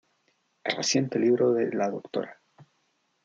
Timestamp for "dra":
1.91-2.41